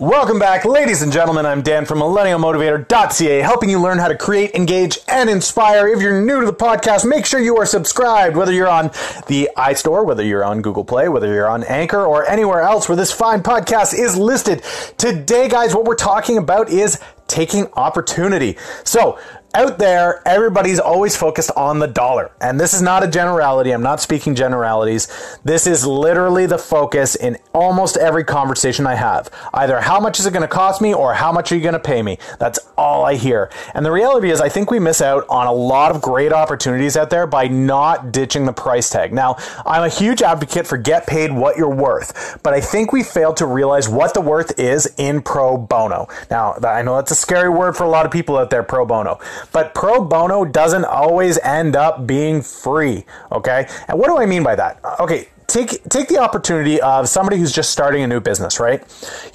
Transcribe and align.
Welcome 0.00 0.40
back, 0.40 0.64
ladies 0.64 1.02
and 1.02 1.12
gentlemen. 1.12 1.46
I'm 1.46 1.62
Dan 1.62 1.84
from 1.84 2.00
MillennialMotivator.ca, 2.00 3.38
helping 3.42 3.70
you 3.70 3.80
learn 3.80 4.00
how 4.00 4.08
to 4.08 4.16
create, 4.16 4.52
engage, 4.56 4.98
and 5.06 5.30
inspire. 5.30 5.86
If 5.86 6.02
you're 6.02 6.20
new 6.20 6.40
to 6.40 6.46
the 6.46 6.52
podcast, 6.52 7.08
make 7.08 7.24
sure 7.24 7.38
you 7.38 7.56
are 7.58 7.64
subscribed, 7.64 8.34
whether 8.34 8.52
you're 8.52 8.68
on 8.68 8.86
the 9.28 9.50
iStore, 9.56 10.04
whether 10.04 10.24
you're 10.24 10.42
on 10.42 10.62
Google 10.62 10.84
Play, 10.84 11.08
whether 11.08 11.32
you're 11.32 11.48
on 11.48 11.62
Anchor, 11.62 12.04
or 12.04 12.28
anywhere 12.28 12.60
else 12.60 12.88
where 12.88 12.96
this 12.96 13.12
fine 13.12 13.44
podcast 13.44 13.96
is 13.96 14.16
listed. 14.16 14.64
Today, 14.98 15.48
guys, 15.48 15.76
what 15.76 15.84
we're 15.84 15.94
talking 15.94 16.38
about 16.38 16.70
is 16.70 16.98
taking 17.28 17.68
opportunity. 17.74 18.58
So, 18.82 19.20
out 19.54 19.78
there, 19.78 20.26
everybody's 20.26 20.80
always 20.80 21.16
focused 21.16 21.50
on 21.56 21.78
the 21.78 21.86
dollar. 21.86 22.30
And 22.40 22.58
this 22.58 22.74
is 22.74 22.82
not 22.82 23.02
a 23.02 23.08
generality. 23.08 23.70
I'm 23.70 23.82
not 23.82 24.00
speaking 24.00 24.34
generalities. 24.34 25.08
This 25.44 25.66
is 25.66 25.86
literally 25.86 26.46
the 26.46 26.58
focus 26.58 27.14
in 27.14 27.38
almost 27.52 27.96
every 27.96 28.24
conversation 28.24 28.86
I 28.86 28.96
have. 28.96 29.30
Either 29.52 29.80
how 29.80 30.00
much 30.00 30.18
is 30.18 30.26
it 30.26 30.32
going 30.32 30.42
to 30.42 30.48
cost 30.48 30.82
me 30.82 30.92
or 30.92 31.14
how 31.14 31.32
much 31.32 31.52
are 31.52 31.56
you 31.56 31.62
going 31.62 31.74
to 31.74 31.80
pay 31.80 32.02
me? 32.02 32.18
That's 32.38 32.58
all 32.76 33.04
I 33.04 33.14
hear. 33.14 33.50
And 33.74 33.86
the 33.86 33.92
reality 33.92 34.30
is, 34.30 34.40
I 34.40 34.48
think 34.48 34.70
we 34.70 34.78
miss 34.78 35.00
out 35.00 35.24
on 35.28 35.46
a 35.46 35.52
lot 35.52 35.94
of 35.94 36.02
great 36.02 36.32
opportunities 36.32 36.96
out 36.96 37.10
there 37.10 37.26
by 37.26 37.48
not 37.48 38.12
ditching 38.12 38.44
the 38.44 38.52
price 38.52 38.90
tag. 38.90 39.12
Now, 39.12 39.36
I'm 39.64 39.84
a 39.84 39.88
huge 39.88 40.22
advocate 40.22 40.66
for 40.66 40.76
get 40.76 41.06
paid 41.06 41.32
what 41.32 41.56
you're 41.56 41.74
worth, 41.74 42.40
but 42.42 42.54
I 42.54 42.60
think 42.60 42.92
we 42.92 43.02
fail 43.02 43.32
to 43.34 43.46
realize 43.46 43.88
what 43.88 44.14
the 44.14 44.20
worth 44.20 44.58
is 44.58 44.92
in 44.98 45.22
pro 45.22 45.56
bono. 45.56 46.08
Now, 46.30 46.54
I 46.64 46.82
know 46.82 46.96
that's 46.96 47.12
a 47.12 47.16
scary 47.16 47.48
word 47.48 47.76
for 47.76 47.84
a 47.84 47.88
lot 47.88 48.04
of 48.06 48.12
people 48.12 48.36
out 48.36 48.50
there, 48.50 48.62
pro 48.62 48.84
bono. 48.84 49.20
But 49.52 49.74
pro 49.74 50.04
bono 50.04 50.44
doesn't 50.44 50.84
always 50.84 51.38
end 51.38 51.76
up 51.76 52.06
being 52.06 52.42
free. 52.42 53.04
Okay. 53.32 53.68
And 53.88 53.98
what 53.98 54.08
do 54.08 54.18
I 54.18 54.26
mean 54.26 54.42
by 54.42 54.54
that? 54.56 54.80
Okay. 55.00 55.28
Take, 55.46 55.84
take 55.90 56.08
the 56.08 56.18
opportunity 56.18 56.80
of 56.80 57.06
somebody 57.06 57.36
who's 57.36 57.52
just 57.52 57.70
starting 57.70 58.02
a 58.02 58.06
new 58.06 58.18
business, 58.18 58.58
right? 58.58 58.82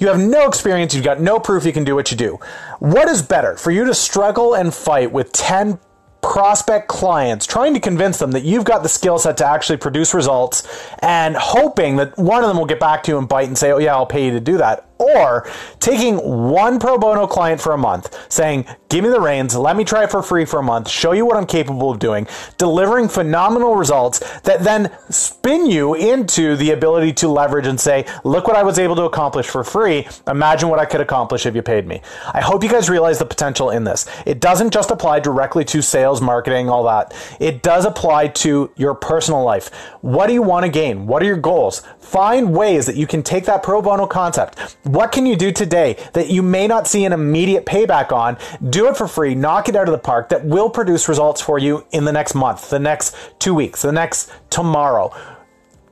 You 0.00 0.08
have 0.08 0.18
no 0.18 0.48
experience, 0.48 0.92
you've 0.92 1.04
got 1.04 1.20
no 1.20 1.38
proof 1.38 1.64
you 1.64 1.72
can 1.72 1.84
do 1.84 1.94
what 1.94 2.10
you 2.10 2.16
do. 2.16 2.40
What 2.80 3.08
is 3.08 3.22
better 3.22 3.56
for 3.56 3.70
you 3.70 3.84
to 3.84 3.94
struggle 3.94 4.54
and 4.54 4.74
fight 4.74 5.12
with 5.12 5.30
10 5.30 5.78
prospect 6.20 6.88
clients, 6.88 7.46
trying 7.46 7.74
to 7.74 7.80
convince 7.80 8.18
them 8.18 8.32
that 8.32 8.42
you've 8.42 8.64
got 8.64 8.82
the 8.82 8.88
skill 8.88 9.18
set 9.18 9.36
to 9.36 9.46
actually 9.46 9.78
produce 9.78 10.12
results 10.12 10.66
and 10.98 11.36
hoping 11.36 11.96
that 11.96 12.18
one 12.18 12.42
of 12.42 12.48
them 12.48 12.58
will 12.58 12.66
get 12.66 12.80
back 12.80 13.04
to 13.04 13.12
you 13.12 13.18
and 13.18 13.28
bite 13.28 13.46
and 13.46 13.56
say, 13.56 13.70
Oh, 13.70 13.78
yeah, 13.78 13.94
I'll 13.94 14.04
pay 14.04 14.26
you 14.26 14.32
to 14.32 14.40
do 14.40 14.58
that 14.58 14.89
or 15.00 15.48
taking 15.80 16.16
one 16.18 16.78
pro 16.78 16.98
bono 16.98 17.26
client 17.26 17.60
for 17.60 17.72
a 17.72 17.78
month, 17.78 18.14
saying, 18.30 18.66
Give 18.88 19.04
me 19.04 19.10
the 19.10 19.20
reins, 19.20 19.56
let 19.56 19.76
me 19.76 19.84
try 19.84 20.02
it 20.02 20.10
for 20.10 20.20
free 20.20 20.44
for 20.44 20.58
a 20.58 20.64
month, 20.64 20.88
show 20.88 21.12
you 21.12 21.24
what 21.24 21.36
I'm 21.36 21.46
capable 21.46 21.92
of 21.92 22.00
doing, 22.00 22.26
delivering 22.58 23.08
phenomenal 23.08 23.76
results 23.76 24.18
that 24.40 24.64
then 24.64 24.90
spin 25.10 25.66
you 25.66 25.94
into 25.94 26.56
the 26.56 26.72
ability 26.72 27.12
to 27.14 27.28
leverage 27.28 27.68
and 27.68 27.80
say, 27.80 28.04
Look 28.24 28.48
what 28.48 28.56
I 28.56 28.64
was 28.64 28.78
able 28.80 28.96
to 28.96 29.04
accomplish 29.04 29.46
for 29.46 29.62
free. 29.62 30.08
Imagine 30.26 30.68
what 30.68 30.80
I 30.80 30.84
could 30.84 31.00
accomplish 31.00 31.46
if 31.46 31.54
you 31.54 31.62
paid 31.62 31.86
me. 31.86 32.02
I 32.34 32.40
hope 32.40 32.64
you 32.64 32.68
guys 32.68 32.90
realize 32.90 33.20
the 33.20 33.24
potential 33.24 33.70
in 33.70 33.84
this. 33.84 34.08
It 34.26 34.40
doesn't 34.40 34.72
just 34.72 34.90
apply 34.90 35.20
directly 35.20 35.64
to 35.66 35.82
sales, 35.82 36.20
marketing, 36.20 36.68
all 36.68 36.84
that. 36.84 37.14
It 37.38 37.62
does 37.62 37.84
apply 37.84 38.28
to 38.28 38.70
your 38.76 38.94
personal 38.94 39.44
life. 39.44 39.72
What 40.00 40.26
do 40.26 40.32
you 40.32 40.42
want 40.42 40.66
to 40.66 40.70
gain? 40.70 41.06
What 41.06 41.22
are 41.22 41.26
your 41.26 41.36
goals? 41.36 41.82
Find 42.00 42.52
ways 42.52 42.86
that 42.86 42.96
you 42.96 43.06
can 43.06 43.22
take 43.22 43.44
that 43.44 43.62
pro 43.62 43.80
bono 43.80 44.06
concept 44.06 44.76
what 44.92 45.12
can 45.12 45.26
you 45.26 45.36
do 45.36 45.52
today 45.52 45.96
that 46.12 46.28
you 46.30 46.42
may 46.42 46.66
not 46.66 46.86
see 46.86 47.04
an 47.04 47.12
immediate 47.12 47.66
payback 47.66 48.12
on? 48.12 48.36
Do 48.68 48.88
it 48.88 48.96
for 48.96 49.06
free, 49.06 49.34
knock 49.34 49.68
it 49.68 49.76
out 49.76 49.88
of 49.88 49.92
the 49.92 49.98
park 49.98 50.30
that 50.30 50.44
will 50.44 50.70
produce 50.70 51.08
results 51.08 51.40
for 51.40 51.58
you 51.58 51.86
in 51.92 52.04
the 52.04 52.12
next 52.12 52.34
month, 52.34 52.70
the 52.70 52.78
next 52.78 53.14
two 53.38 53.54
weeks, 53.54 53.82
the 53.82 53.92
next 53.92 54.30
tomorrow. 54.50 55.12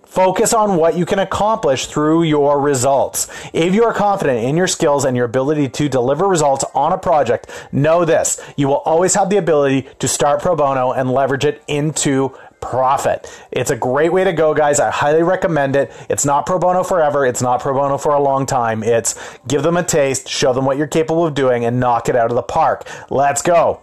Focus 0.04 0.54
on 0.54 0.76
what 0.76 0.96
you 0.96 1.04
can 1.04 1.18
accomplish 1.18 1.86
through 1.86 2.22
your 2.22 2.58
results. 2.58 3.28
If 3.52 3.74
you 3.74 3.84
are 3.84 3.92
confident 3.92 4.42
in 4.42 4.56
your 4.56 4.66
skills 4.66 5.04
and 5.04 5.14
your 5.14 5.26
ability 5.26 5.68
to 5.68 5.88
deliver 5.88 6.26
results 6.26 6.64
on 6.74 6.94
a 6.94 6.98
project, 6.98 7.50
know 7.72 8.06
this. 8.06 8.40
You 8.56 8.68
will 8.68 8.78
always 8.78 9.14
have 9.14 9.28
the 9.28 9.36
ability 9.36 9.86
to 9.98 10.08
start 10.08 10.40
pro 10.40 10.56
bono 10.56 10.92
and 10.92 11.12
leverage 11.12 11.44
it 11.44 11.62
into 11.68 12.34
profit. 12.60 13.30
It's 13.50 13.70
a 13.70 13.76
great 13.76 14.12
way 14.12 14.24
to 14.24 14.32
go, 14.32 14.54
guys. 14.54 14.80
I 14.80 14.90
highly 14.90 15.22
recommend 15.22 15.76
it. 15.76 15.92
It's 16.08 16.24
not 16.24 16.46
pro 16.46 16.58
bono 16.58 16.82
forever. 16.82 17.26
It's 17.26 17.42
not 17.42 17.60
pro 17.60 17.74
bono 17.74 17.98
for 17.98 18.14
a 18.14 18.20
long 18.20 18.46
time. 18.46 18.82
It's 18.82 19.14
give 19.46 19.62
them 19.62 19.76
a 19.76 19.82
taste, 19.82 20.28
show 20.28 20.52
them 20.52 20.64
what 20.64 20.76
you're 20.76 20.86
capable 20.86 21.26
of 21.26 21.34
doing, 21.34 21.64
and 21.64 21.80
knock 21.80 22.08
it 22.08 22.16
out 22.16 22.30
of 22.30 22.36
the 22.36 22.42
park. 22.42 22.86
Let's 23.10 23.42
go. 23.42 23.80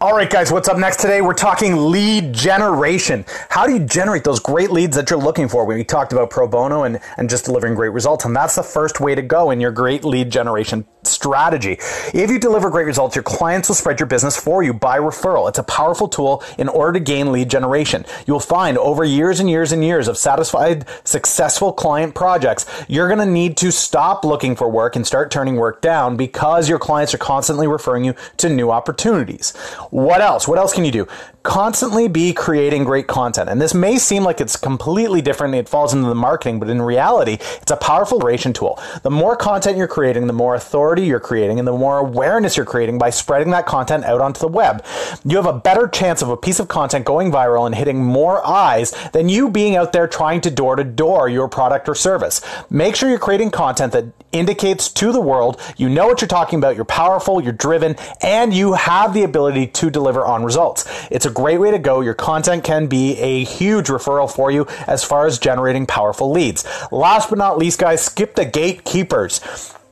All 0.00 0.14
right, 0.14 0.30
guys, 0.30 0.52
what's 0.52 0.68
up 0.68 0.78
next 0.78 1.00
today? 1.00 1.22
We're 1.22 1.34
talking 1.34 1.90
lead 1.90 2.32
generation. 2.32 3.24
How 3.48 3.66
do 3.66 3.72
you 3.72 3.80
generate 3.80 4.22
those 4.22 4.38
great 4.38 4.70
leads 4.70 4.94
that 4.94 5.10
you're 5.10 5.18
looking 5.18 5.48
for? 5.48 5.64
We 5.64 5.82
talked 5.82 6.12
about 6.12 6.30
pro 6.30 6.46
bono 6.46 6.84
and, 6.84 7.00
and 7.16 7.28
just 7.28 7.46
delivering 7.46 7.74
great 7.74 7.88
results, 7.88 8.24
and 8.24 8.36
that's 8.36 8.54
the 8.54 8.62
first 8.62 9.00
way 9.00 9.16
to 9.16 9.22
go 9.22 9.50
in 9.50 9.60
your 9.60 9.72
great 9.72 10.04
lead 10.04 10.30
generation 10.30 10.86
strategy. 11.02 11.78
If 12.14 12.30
you 12.30 12.38
deliver 12.38 12.70
great 12.70 12.86
results, 12.86 13.16
your 13.16 13.24
clients 13.24 13.68
will 13.68 13.74
spread 13.74 13.98
your 13.98 14.06
business 14.06 14.36
for 14.36 14.62
you 14.62 14.72
by 14.72 14.98
referral. 14.98 15.48
It's 15.48 15.58
a 15.58 15.64
powerful 15.64 16.06
tool 16.06 16.44
in 16.58 16.68
order 16.68 16.92
to 16.92 17.00
gain 17.00 17.32
lead 17.32 17.50
generation. 17.50 18.04
You'll 18.26 18.38
find 18.38 18.78
over 18.78 19.02
years 19.02 19.40
and 19.40 19.50
years 19.50 19.72
and 19.72 19.82
years 19.82 20.06
of 20.06 20.16
satisfied, 20.16 20.86
successful 21.02 21.72
client 21.72 22.14
projects, 22.14 22.66
you're 22.86 23.08
going 23.08 23.18
to 23.18 23.26
need 23.26 23.56
to 23.58 23.72
stop 23.72 24.24
looking 24.24 24.54
for 24.54 24.68
work 24.68 24.94
and 24.94 25.04
start 25.04 25.32
turning 25.32 25.56
work 25.56 25.80
down 25.80 26.16
because 26.16 26.68
your 26.68 26.78
clients 26.78 27.14
are 27.14 27.18
constantly 27.18 27.66
referring 27.66 28.04
you 28.04 28.14
to 28.36 28.48
new 28.48 28.70
opportunities. 28.70 29.54
What 29.90 30.20
else? 30.20 30.46
What 30.46 30.58
else 30.58 30.72
can 30.72 30.84
you 30.84 30.90
do? 30.90 31.08
Constantly 31.42 32.08
be 32.08 32.34
creating 32.34 32.84
great 32.84 33.06
content. 33.06 33.48
And 33.48 33.60
this 33.60 33.72
may 33.72 33.96
seem 33.96 34.22
like 34.22 34.40
it's 34.40 34.56
completely 34.56 35.22
different. 35.22 35.54
It 35.54 35.68
falls 35.68 35.94
into 35.94 36.08
the 36.08 36.14
marketing, 36.14 36.58
but 36.58 36.68
in 36.68 36.82
reality, 36.82 37.38
it's 37.62 37.70
a 37.70 37.76
powerful 37.76 38.20
creation 38.20 38.52
tool. 38.52 38.78
The 39.02 39.10
more 39.10 39.34
content 39.34 39.78
you're 39.78 39.88
creating, 39.88 40.26
the 40.26 40.34
more 40.34 40.54
authority 40.54 41.06
you're 41.06 41.20
creating, 41.20 41.58
and 41.58 41.66
the 41.66 41.72
more 41.72 41.98
awareness 41.98 42.56
you're 42.56 42.66
creating 42.66 42.98
by 42.98 43.10
spreading 43.10 43.50
that 43.50 43.66
content 43.66 44.04
out 44.04 44.20
onto 44.20 44.40
the 44.40 44.48
web. 44.48 44.84
You 45.24 45.36
have 45.36 45.46
a 45.46 45.58
better 45.58 45.88
chance 45.88 46.20
of 46.20 46.28
a 46.28 46.36
piece 46.36 46.60
of 46.60 46.68
content 46.68 47.06
going 47.06 47.32
viral 47.32 47.64
and 47.64 47.74
hitting 47.74 48.04
more 48.04 48.46
eyes 48.46 48.94
than 49.12 49.28
you 49.28 49.48
being 49.48 49.76
out 49.76 49.92
there 49.92 50.06
trying 50.06 50.42
to 50.42 50.50
door 50.50 50.76
to 50.76 50.84
door 50.84 51.28
your 51.28 51.48
product 51.48 51.88
or 51.88 51.94
service. 51.94 52.42
Make 52.68 52.94
sure 52.94 53.08
you're 53.08 53.18
creating 53.18 53.52
content 53.52 53.92
that 53.92 54.06
indicates 54.32 54.90
to 54.90 55.12
the 55.12 55.20
world 55.20 55.58
you 55.76 55.88
know 55.88 56.06
what 56.06 56.20
you're 56.20 56.28
talking 56.28 56.58
about, 56.58 56.76
you're 56.76 56.84
powerful, 56.84 57.42
you're 57.42 57.52
driven, 57.52 57.96
and 58.20 58.52
you 58.52 58.74
have 58.74 59.14
the 59.14 59.22
ability 59.22 59.66
to 59.78 59.90
deliver 59.90 60.24
on 60.24 60.44
results. 60.44 60.84
It's 61.10 61.26
a 61.26 61.30
great 61.30 61.58
way 61.58 61.70
to 61.70 61.78
go. 61.78 62.00
Your 62.00 62.14
content 62.14 62.64
can 62.64 62.86
be 62.86 63.16
a 63.18 63.44
huge 63.44 63.86
referral 63.86 64.30
for 64.30 64.50
you 64.50 64.66
as 64.86 65.04
far 65.04 65.26
as 65.26 65.38
generating 65.38 65.86
powerful 65.86 66.30
leads. 66.30 66.64
Last 66.92 67.30
but 67.30 67.38
not 67.38 67.58
least, 67.58 67.78
guys, 67.78 68.04
skip 68.04 68.34
the 68.34 68.44
gatekeepers 68.44 69.40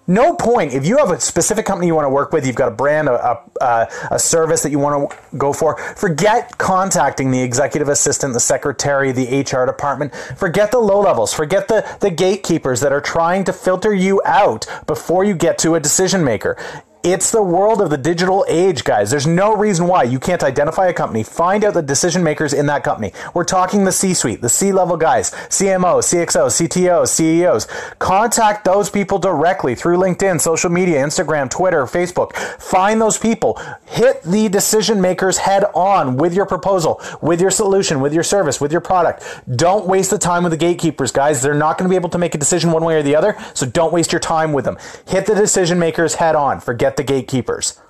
no 0.07 0.35
point 0.35 0.73
if 0.73 0.87
you 0.87 0.97
have 0.99 1.11
a 1.11 1.21
specific 1.21 1.67
company 1.67 1.87
you 1.87 1.95
want 1.95 2.05
to 2.05 2.11
work 2.11 2.33
with 2.33 2.47
you've 2.47 2.57
got 2.57 2.69
a 2.69 2.75
brand 2.75 3.09
a, 3.09 3.43
a, 3.61 3.89
a, 4.13 4.19
service 4.19 4.63
that 4.63 4.71
you 4.71 4.79
want 4.79 5.11
to 5.11 5.37
go 5.37 5.53
for 5.53 5.77
forget 5.97 6.57
contacting 6.59 7.31
the 7.31 7.41
executive 7.41 7.89
assistant 7.89 8.33
the 8.33 8.41
secretary 8.41 9.13
the 9.13 9.41
hr 9.41 9.67
department 9.67 10.15
forget 10.37 10.71
the 10.71 10.79
low 10.79 11.01
levels 11.01 11.33
forget 11.33 11.67
the, 11.69 11.85
the 12.01 12.11
gatekeepers 12.11 12.81
that 12.81 12.93
are 12.93 13.01
trying 13.01 13.43
to 13.43 13.53
filter 13.53 13.93
you 13.93 14.23
out 14.25 14.67
before 14.87 15.25
you 15.25 15.35
get 15.35 15.59
to 15.59 15.75
a 15.75 15.81
decision 15.81 16.23
maker 16.23 16.57
it's 17.07 17.31
the 17.31 17.41
world 17.41 17.81
of 17.81 17.89
the 17.89 17.97
digital 17.97 18.45
age, 18.49 18.83
guys. 18.83 19.13
There's 19.13 19.29
no 19.29 19.55
reason 19.55 19.87
why 19.87 20.03
you 20.03 20.19
can't 20.19 20.43
identify 20.43 20.89
a 20.89 20.93
company, 20.93 21.23
find 21.23 21.63
out 21.63 21.75
the 21.75 21.81
decision 21.81 22.25
makers 22.25 22.53
in 22.53 22.67
that 22.67 22.83
company. 22.83 23.13
We're 23.33 23.45
talking 23.45 23.85
the 23.85 23.93
C 23.93 24.13
suite, 24.13 24.43
the 24.43 24.49
C 24.49 24.73
level 24.73 24.97
guys, 24.97 25.31
CMO, 25.31 26.03
CXO, 26.03 26.49
CTO, 26.49 27.07
CEOs. 27.07 27.69
Contact 28.01 28.65
those 28.65 28.91
people 28.91 29.21
directly 29.21 29.77
through 29.77 29.99
LinkedIn, 29.99 30.41
social 30.41 30.69
media, 30.69 31.01
Instagram, 31.01 31.49
Twitter, 31.49 31.85
Facebook. 31.85 32.35
Find 32.35 33.01
those 33.01 33.19
people. 33.19 33.57
Hit 33.87 34.21
the 34.25 34.49
decision 34.49 35.01
makers 35.01 35.39
head 35.39 35.65
on 35.77 36.17
with 36.17 36.35
your 36.35 36.45
proposal, 36.45 37.01
with 37.23 37.41
your 37.41 37.53
solution, 37.53 38.01
with 38.01 38.15
your 38.15 38.25
service, 38.25 38.61
with 38.61 38.73
your 38.73 38.81
product. 38.81 39.23
Don't 39.55 39.87
waste 39.87 40.11
the 40.11 40.19
time 40.19 40.43
with 40.43 40.51
the 40.51 40.59
gatekeepers, 40.59 41.13
guys. 41.13 41.41
They're 41.41 41.55
not 41.55 41.79
going 41.79 41.89
to 41.89 41.93
be 41.93 41.97
able 41.97 42.11
to 42.11 42.19
make 42.19 42.35
a 42.35 42.39
decision 42.39 42.73
one 42.73 42.83
way 42.83 42.97
or 42.97 43.05
the 43.05 43.15
other, 43.15 43.37
so 43.55 43.65
don't 43.65 43.93
waste 43.93 44.11
your 44.11 44.19
time 44.19 44.53
with 44.53 44.65
them. 44.65 44.77
Hit 45.07 45.27
the 45.27 45.37
decision 45.37 45.79
makers 45.79 46.17
head 46.17 46.35
on. 46.35 46.59
Forget 46.59 46.96
the 46.97 47.05
gatekeepers. 47.05 47.81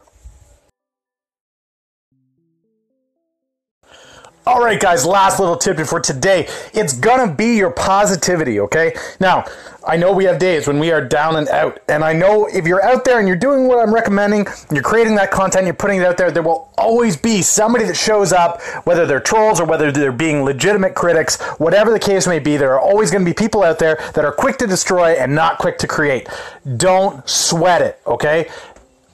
All 4.47 4.63
right, 4.63 4.79
guys, 4.79 5.05
last 5.05 5.41
little 5.41 5.57
tip 5.57 5.77
for 5.81 5.99
today. 5.99 6.47
It's 6.73 6.93
gonna 6.93 7.35
be 7.35 7.57
your 7.57 7.73
positivity, 7.73 8.61
okay? 8.61 8.95
Now, 9.19 9.45
I 9.85 9.97
know 9.97 10.13
we 10.13 10.25
have 10.27 10.39
days 10.39 10.69
when 10.69 10.79
we 10.79 10.93
are 10.93 11.01
down 11.01 11.35
and 11.35 11.49
out, 11.49 11.81
and 11.89 12.05
I 12.05 12.13
know 12.13 12.47
if 12.47 12.65
you're 12.65 12.83
out 12.85 13.05
there 13.05 13.19
and 13.19 13.27
you're 13.27 13.37
doing 13.37 13.67
what 13.67 13.81
I'm 13.81 13.93
recommending, 13.93 14.47
you're 14.73 14.85
creating 14.85 15.17
that 15.17 15.33
content, 15.33 15.65
you're 15.65 15.75
putting 15.75 16.01
it 16.01 16.05
out 16.05 16.17
there, 16.17 16.31
there 16.31 16.45
will 16.45 16.73
always 16.79 17.17
be 17.17 17.43
somebody 17.43 17.87
that 17.87 17.97
shows 17.97 18.33
up, 18.33 18.63
whether 18.85 19.05
they're 19.05 19.19
trolls 19.19 19.59
or 19.59 19.67
whether 19.67 19.91
they're 19.91 20.13
being 20.13 20.45
legitimate 20.45 20.95
critics, 20.95 21.43
whatever 21.59 21.91
the 21.91 21.99
case 21.99 22.29
may 22.29 22.39
be, 22.39 22.57
there 22.57 22.73
are 22.73 22.81
always 22.81 23.11
gonna 23.11 23.25
be 23.25 23.35
people 23.35 23.65
out 23.65 23.81
there 23.81 23.97
that 24.15 24.25
are 24.25 24.33
quick 24.33 24.59
to 24.59 24.67
destroy 24.69 25.15
and 25.15 25.35
not 25.35 25.59
quick 25.59 25.77
to 25.79 25.89
create. 25.89 26.29
Don't 26.77 27.29
sweat 27.29 27.83
it, 27.83 28.01
okay? 28.07 28.49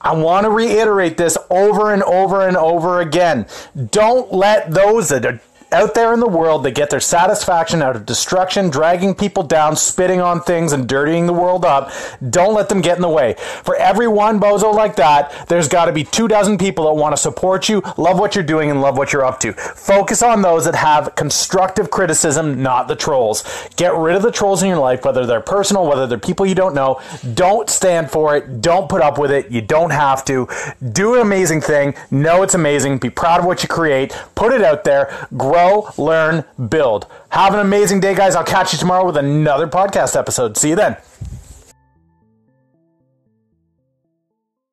I 0.03 0.13
want 0.13 0.43
to 0.43 0.49
reiterate 0.49 1.17
this 1.17 1.37
over 1.49 1.93
and 1.93 2.03
over 2.03 2.47
and 2.47 2.57
over 2.57 2.99
again. 2.99 3.47
Don't 3.91 4.33
let 4.33 4.71
those 4.71 5.09
that 5.09 5.25
are 5.25 5.39
out 5.73 5.93
there 5.95 6.13
in 6.13 6.19
the 6.19 6.27
world 6.27 6.63
that 6.63 6.71
get 6.71 6.89
their 6.89 6.99
satisfaction 6.99 7.81
out 7.81 7.95
of 7.95 8.05
destruction, 8.05 8.69
dragging 8.69 9.15
people 9.15 9.43
down, 9.43 9.75
spitting 9.75 10.21
on 10.21 10.41
things, 10.41 10.71
and 10.71 10.87
dirtying 10.87 11.25
the 11.25 11.33
world 11.33 11.65
up. 11.65 11.91
Don't 12.29 12.53
let 12.53 12.69
them 12.69 12.79
get 12.79 12.95
in 12.95 13.01
the 13.01 13.09
way. 13.09 13.35
For 13.63 13.75
every 13.75 14.07
one 14.07 14.39
bozo 14.39 14.73
like 14.73 14.95
that, 14.97 15.47
there's 15.47 15.67
got 15.67 15.85
to 15.85 15.91
be 15.91 16.03
two 16.03 16.27
dozen 16.27 16.57
people 16.57 16.85
that 16.85 16.93
want 16.93 17.15
to 17.15 17.21
support 17.21 17.67
you, 17.67 17.81
love 17.97 18.19
what 18.19 18.35
you're 18.35 18.43
doing, 18.43 18.69
and 18.69 18.81
love 18.81 18.97
what 18.97 19.11
you're 19.11 19.25
up 19.25 19.39
to. 19.41 19.53
Focus 19.53 20.21
on 20.21 20.41
those 20.41 20.65
that 20.65 20.75
have 20.75 21.15
constructive 21.15 21.89
criticism, 21.89 22.61
not 22.61 22.87
the 22.87 22.95
trolls. 22.95 23.43
Get 23.75 23.95
rid 23.95 24.15
of 24.15 24.21
the 24.21 24.31
trolls 24.31 24.61
in 24.61 24.69
your 24.69 24.77
life, 24.77 25.03
whether 25.03 25.25
they're 25.25 25.41
personal, 25.41 25.87
whether 25.87 26.05
they're 26.05 26.17
people 26.17 26.45
you 26.45 26.55
don't 26.55 26.75
know. 26.75 27.01
Don't 27.33 27.69
stand 27.69 28.11
for 28.11 28.37
it. 28.37 28.61
Don't 28.61 28.87
put 28.87 29.01
up 29.01 29.17
with 29.17 29.31
it. 29.31 29.49
You 29.49 29.61
don't 29.61 29.89
have 29.89 30.23
to. 30.25 30.47
Do 30.91 31.15
an 31.15 31.21
amazing 31.21 31.61
thing. 31.61 31.95
Know 32.11 32.43
it's 32.43 32.53
amazing. 32.53 32.99
Be 32.99 33.09
proud 33.09 33.39
of 33.39 33.45
what 33.45 33.63
you 33.63 33.69
create. 33.69 34.15
Put 34.35 34.53
it 34.53 34.61
out 34.61 34.83
there. 34.83 35.27
Grow, 35.63 35.89
learn, 35.97 36.43
build. 36.69 37.07
Have 37.29 37.53
an 37.53 37.61
amazing 37.61 38.01
day, 38.01 38.13
guys. 38.15 38.35
I'll 38.35 38.43
catch 38.43 38.73
you 38.73 38.79
tomorrow 38.79 39.05
with 39.05 39.15
another 39.15 39.65
podcast 39.65 40.17
episode. 40.17 40.57
See 40.57 40.69
you 40.69 40.75
then. 40.75 40.97